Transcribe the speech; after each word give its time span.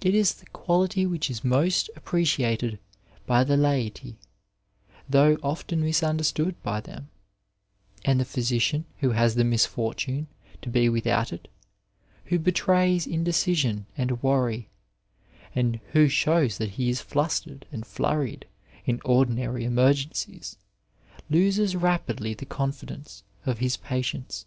It 0.00 0.14
is 0.14 0.34
the 0.34 0.46
quality 0.46 1.06
which 1.06 1.28
is 1.28 1.42
most 1.42 1.90
appreciated 1.96 2.78
by 3.26 3.42
the 3.42 3.56
laity 3.56 4.16
though 5.08 5.38
often 5.42 5.80
misunderstood 5.80 6.54
by 6.62 6.80
them; 6.80 7.08
and 8.04 8.20
the 8.20 8.24
physician 8.24 8.84
who 9.00 9.10
has 9.10 9.34
the 9.34 9.42
misfortune 9.42 10.28
to 10.62 10.68
be 10.70 10.88
without 10.88 11.32
it, 11.32 11.48
who 12.26 12.38
betrays 12.38 13.08
indecision 13.08 13.86
and 13.96 14.22
worry, 14.22 14.68
and 15.52 15.80
who 15.90 16.06
shows 16.08 16.58
that 16.58 16.70
he 16.70 16.88
is 16.88 17.00
flustered 17.00 17.66
and 17.72 17.84
flurried 17.88 18.46
in 18.86 19.00
ordinary 19.04 19.64
emer 19.64 19.92
gencies, 19.94 20.54
loses 21.28 21.74
rapidly 21.74 22.34
the 22.34 22.46
confidence 22.46 23.24
of 23.46 23.58
his 23.58 23.76
patients. 23.76 24.46